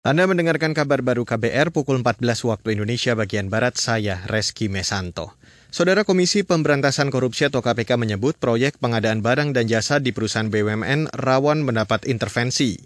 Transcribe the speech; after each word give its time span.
Anda 0.00 0.24
mendengarkan 0.24 0.72
kabar 0.72 1.04
baru 1.04 1.28
KBR 1.28 1.76
pukul 1.76 2.00
14 2.00 2.24
waktu 2.48 2.72
Indonesia 2.72 3.12
bagian 3.12 3.52
Barat, 3.52 3.76
saya 3.76 4.24
Reski 4.32 4.72
Mesanto. 4.72 5.36
Saudara 5.68 6.08
Komisi 6.08 6.40
Pemberantasan 6.40 7.12
Korupsi 7.12 7.52
atau 7.52 7.60
KPK 7.60 8.00
menyebut 8.00 8.32
proyek 8.40 8.80
pengadaan 8.80 9.20
barang 9.20 9.52
dan 9.52 9.68
jasa 9.68 10.00
di 10.00 10.16
perusahaan 10.16 10.48
BUMN 10.48 11.12
rawan 11.12 11.60
mendapat 11.60 12.08
intervensi. 12.08 12.80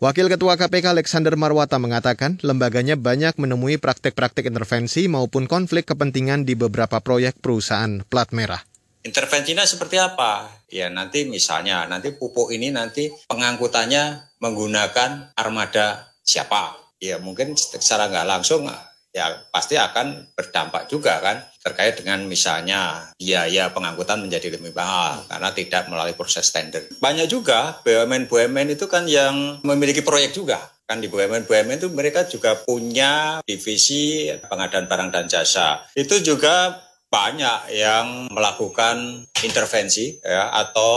Wakil 0.00 0.32
Ketua 0.32 0.56
KPK 0.56 0.96
Alexander 0.96 1.36
Marwata 1.36 1.76
mengatakan 1.76 2.40
lembaganya 2.40 2.96
banyak 2.96 3.36
menemui 3.36 3.76
praktek-praktek 3.76 4.48
intervensi 4.48 5.04
maupun 5.04 5.44
konflik 5.44 5.84
kepentingan 5.84 6.48
di 6.48 6.56
beberapa 6.56 6.96
proyek 7.04 7.44
perusahaan 7.44 8.00
plat 8.08 8.32
merah. 8.32 8.64
Intervensinya 9.04 9.68
seperti 9.68 10.00
apa? 10.00 10.48
Ya 10.72 10.88
nanti 10.88 11.28
misalnya, 11.28 11.84
nanti 11.84 12.16
pupuk 12.16 12.56
ini 12.56 12.72
nanti 12.72 13.12
pengangkutannya 13.28 14.32
menggunakan 14.40 15.36
armada 15.36 16.13
siapa. 16.24 16.80
Ya 16.98 17.20
mungkin 17.20 17.52
secara 17.54 18.08
nggak 18.08 18.28
langsung 18.28 18.64
ya 19.14 19.30
pasti 19.54 19.78
akan 19.78 20.34
berdampak 20.34 20.90
juga 20.90 21.22
kan 21.22 21.38
terkait 21.62 22.02
dengan 22.02 22.26
misalnya 22.26 23.14
biaya 23.14 23.70
pengangkutan 23.70 24.18
menjadi 24.18 24.58
lebih 24.58 24.74
mahal 24.74 25.22
karena 25.30 25.54
tidak 25.54 25.86
melalui 25.86 26.18
proses 26.18 26.50
tender. 26.50 26.82
Banyak 26.98 27.30
juga 27.30 27.78
BUMN-BUMN 27.86 28.74
itu 28.74 28.90
kan 28.90 29.06
yang 29.06 29.62
memiliki 29.62 30.02
proyek 30.02 30.34
juga 30.34 30.58
kan 30.84 31.00
di 31.00 31.08
BUMN-BUMN 31.08 31.80
itu 31.80 31.88
mereka 31.94 32.28
juga 32.28 32.60
punya 32.60 33.40
divisi 33.46 34.28
pengadaan 34.50 34.84
barang 34.84 35.10
dan 35.14 35.24
jasa. 35.30 35.80
Itu 35.96 36.20
juga 36.20 36.76
banyak 37.08 37.72
yang 37.72 38.28
melakukan 38.28 39.24
intervensi 39.46 40.18
ya, 40.20 40.50
atau 40.50 40.94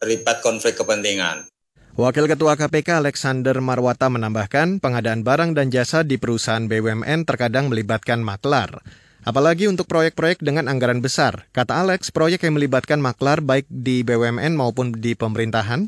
terlibat 0.00 0.40
konflik 0.40 0.74
kepentingan. 0.74 1.46
Wakil 1.94 2.26
Ketua 2.26 2.58
KPK 2.58 2.98
Alexander 2.98 3.54
Marwata 3.62 4.10
menambahkan 4.10 4.82
pengadaan 4.82 5.22
barang 5.22 5.54
dan 5.54 5.70
jasa 5.70 6.02
di 6.02 6.18
perusahaan 6.18 6.66
BUMN 6.66 7.22
terkadang 7.22 7.70
melibatkan 7.70 8.18
maklar. 8.18 8.82
Apalagi 9.22 9.70
untuk 9.70 9.86
proyek-proyek 9.86 10.42
dengan 10.42 10.66
anggaran 10.66 10.98
besar. 10.98 11.46
Kata 11.54 11.86
Alex, 11.86 12.10
proyek 12.10 12.42
yang 12.42 12.58
melibatkan 12.58 12.98
maklar 12.98 13.38
baik 13.38 13.70
di 13.70 14.02
BUMN 14.02 14.58
maupun 14.58 14.90
di 14.90 15.14
pemerintahan 15.14 15.86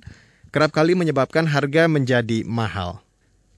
kerap 0.55 0.71
kali 0.71 0.95
menyebabkan 0.95 1.43
harga 1.51 1.91
menjadi 1.91 2.47
mahal. 2.47 3.03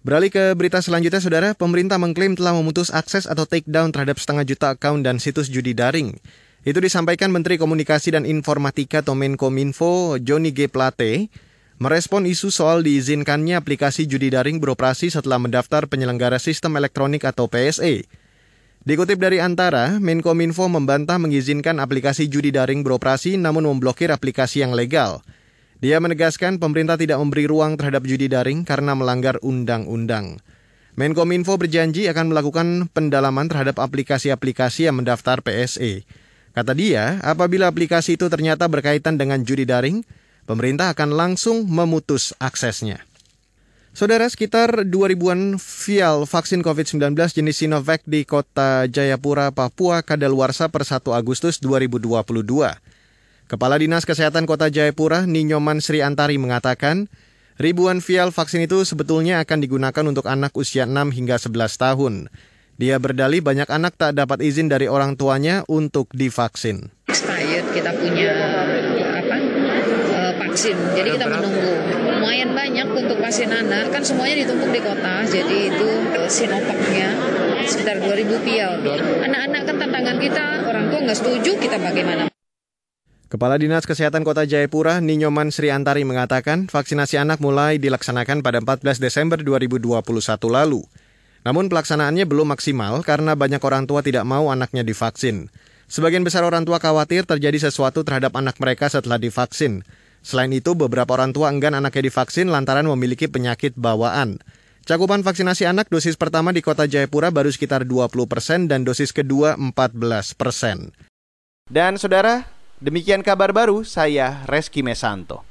Beralih 0.00 0.32
ke 0.32 0.56
berita 0.56 0.80
selanjutnya, 0.80 1.20
Saudara. 1.20 1.52
Pemerintah 1.52 2.00
mengklaim 2.00 2.32
telah 2.32 2.56
memutus 2.56 2.88
akses 2.88 3.28
atau 3.28 3.44
take 3.44 3.68
down 3.68 3.92
terhadap 3.92 4.16
setengah 4.16 4.48
juta 4.48 4.72
akun 4.72 5.04
dan 5.04 5.20
situs 5.20 5.52
judi 5.52 5.76
daring. 5.76 6.16
Itu 6.64 6.80
disampaikan 6.80 7.28
Menteri 7.28 7.60
Komunikasi 7.60 8.16
dan 8.16 8.24
Informatika 8.24 9.04
atau 9.04 9.12
Menkominfo 9.12 10.16
Joni 10.16 10.56
G. 10.56 10.72
Plate 10.72 11.28
merespon 11.78 12.26
isu 12.26 12.50
soal 12.50 12.82
diizinkannya 12.82 13.54
aplikasi 13.54 14.10
judi 14.10 14.34
daring 14.34 14.58
beroperasi 14.58 15.14
setelah 15.14 15.38
mendaftar 15.38 15.86
penyelenggara 15.86 16.42
sistem 16.42 16.74
elektronik 16.74 17.22
atau 17.22 17.46
PSE. 17.46 18.06
Dikutip 18.82 19.18
dari 19.18 19.38
Antara, 19.38 19.98
Menkominfo 20.02 20.66
membantah 20.66 21.18
mengizinkan 21.22 21.78
aplikasi 21.78 22.26
judi 22.26 22.50
daring 22.50 22.82
beroperasi 22.82 23.38
namun 23.38 23.66
memblokir 23.66 24.10
aplikasi 24.10 24.66
yang 24.66 24.74
legal. 24.74 25.22
Dia 25.78 26.02
menegaskan 26.02 26.58
pemerintah 26.58 26.98
tidak 26.98 27.22
memberi 27.22 27.46
ruang 27.46 27.78
terhadap 27.78 28.02
judi 28.02 28.26
daring 28.26 28.66
karena 28.66 28.98
melanggar 28.98 29.38
undang-undang. 29.46 30.42
Menkominfo 30.98 31.54
berjanji 31.54 32.10
akan 32.10 32.34
melakukan 32.34 32.90
pendalaman 32.90 33.46
terhadap 33.46 33.78
aplikasi-aplikasi 33.78 34.90
yang 34.90 34.98
mendaftar 34.98 35.38
PSE. 35.46 36.02
Kata 36.50 36.74
dia, 36.74 37.22
apabila 37.22 37.70
aplikasi 37.70 38.18
itu 38.18 38.26
ternyata 38.26 38.66
berkaitan 38.66 39.14
dengan 39.14 39.46
judi 39.46 39.62
daring, 39.62 40.02
pemerintah 40.48 40.96
akan 40.96 41.12
langsung 41.12 41.68
memutus 41.68 42.32
aksesnya. 42.40 43.04
Saudara, 43.92 44.24
sekitar 44.30 44.86
2.000-an 44.86 45.58
vial 45.60 46.24
vaksin 46.24 46.62
COVID-19 46.64 47.12
jenis 47.34 47.60
Sinovac 47.60 48.00
di 48.08 48.24
kota 48.24 48.88
Jayapura, 48.88 49.52
Papua 49.52 50.00
kadaluarsa 50.00 50.72
per 50.72 50.88
1 50.88 51.02
Agustus 51.12 51.60
2022. 51.60 52.24
Kepala 53.48 53.76
Dinas 53.80 54.06
Kesehatan 54.06 54.46
Kota 54.46 54.70
Jayapura, 54.70 55.26
Ninyoman 55.26 55.82
Sri 55.82 55.98
Antari 55.98 56.38
mengatakan, 56.38 57.10
ribuan 57.58 57.98
vial 57.98 58.30
vaksin 58.30 58.70
itu 58.70 58.86
sebetulnya 58.86 59.42
akan 59.42 59.58
digunakan 59.66 60.04
untuk 60.06 60.30
anak 60.30 60.54
usia 60.54 60.86
6 60.86 60.94
hingga 61.10 61.40
11 61.40 61.58
tahun. 61.74 62.14
Dia 62.78 63.02
berdalih 63.02 63.42
banyak 63.42 63.66
anak 63.66 63.98
tak 63.98 64.14
dapat 64.14 64.38
izin 64.46 64.70
dari 64.70 64.86
orang 64.86 65.18
tuanya 65.18 65.66
untuk 65.66 66.06
divaksin. 66.14 66.94
Expired, 67.10 67.66
kita 67.74 67.90
punya 67.98 68.30
vaksin. 70.58 70.76
Jadi 70.96 71.08
kita 71.14 71.26
menunggu. 71.30 71.72
Lumayan 72.18 72.50
banyak 72.50 72.88
untuk 72.90 73.16
pasien 73.22 73.50
anak, 73.52 73.94
kan 73.94 74.02
semuanya 74.02 74.42
ditumpuk 74.42 74.70
di 74.74 74.80
kota. 74.82 75.22
Jadi 75.28 75.70
itu 75.70 75.88
eh, 76.16 76.28
Sinopaknya 76.28 77.08
sekitar 77.68 78.02
2000 78.02 78.46
pial. 78.46 78.72
Anak-anak 79.22 79.62
kan 79.68 79.76
tantangan 79.78 80.16
kita, 80.18 80.46
orang 80.66 80.84
tua 80.90 81.00
nggak 81.04 81.18
setuju, 81.18 81.52
kita 81.60 81.76
bagaimana? 81.78 82.26
Kepala 83.28 83.60
Dinas 83.60 83.84
Kesehatan 83.84 84.24
Kota 84.24 84.48
Jayapura, 84.48 85.04
Ninyoman 85.04 85.52
Sri 85.52 85.68
Antari 85.68 86.00
mengatakan 86.00 86.64
vaksinasi 86.64 87.20
anak 87.20 87.44
mulai 87.44 87.76
dilaksanakan 87.76 88.40
pada 88.40 88.64
14 88.64 88.96
Desember 88.96 89.36
2021 89.44 90.00
lalu. 90.48 90.80
Namun 91.44 91.68
pelaksanaannya 91.68 92.24
belum 92.24 92.56
maksimal 92.56 93.04
karena 93.04 93.36
banyak 93.36 93.60
orang 93.60 93.84
tua 93.84 94.00
tidak 94.00 94.24
mau 94.24 94.48
anaknya 94.48 94.80
divaksin. 94.80 95.52
Sebagian 95.88 96.20
besar 96.20 96.44
orang 96.44 96.68
tua 96.68 96.76
khawatir 96.76 97.24
terjadi 97.24 97.56
sesuatu 97.56 98.04
terhadap 98.04 98.36
anak 98.36 98.60
mereka 98.60 98.92
setelah 98.92 99.16
divaksin. 99.16 99.80
Selain 100.20 100.52
itu, 100.52 100.76
beberapa 100.76 101.16
orang 101.16 101.32
tua 101.32 101.48
enggan 101.48 101.72
anaknya 101.72 102.12
divaksin 102.12 102.52
lantaran 102.52 102.84
memiliki 102.84 103.24
penyakit 103.24 103.72
bawaan. 103.72 104.36
Cakupan 104.84 105.24
vaksinasi 105.24 105.64
anak 105.64 105.88
dosis 105.88 106.20
pertama 106.20 106.52
di 106.52 106.60
kota 106.60 106.84
Jayapura 106.84 107.32
baru 107.32 107.48
sekitar 107.48 107.88
20 107.88 108.28
persen 108.28 108.68
dan 108.68 108.84
dosis 108.84 109.16
kedua 109.16 109.56
14 109.56 110.36
persen. 110.36 110.92
Dan 111.72 111.96
saudara, 111.96 112.44
demikian 112.84 113.24
kabar 113.24 113.56
baru 113.56 113.80
saya 113.80 114.44
Reski 114.44 114.84
Mesanto. 114.84 115.47